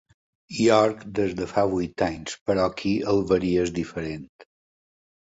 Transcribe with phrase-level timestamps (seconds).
[0.59, 4.29] York des de fa vuit anys, però aquí el verí és diferent.